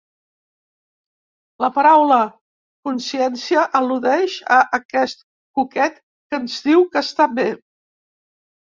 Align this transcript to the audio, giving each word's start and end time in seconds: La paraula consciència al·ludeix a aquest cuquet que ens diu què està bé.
La 1.63 1.69
paraula 1.75 2.17
consciència 2.89 3.67
al·ludeix 3.81 4.41
a 4.57 4.59
aquest 4.81 5.25
cuquet 5.61 6.03
que 6.05 6.43
ens 6.43 6.61
diu 6.71 6.89
què 6.97 7.07
està 7.09 7.33
bé. 7.43 7.49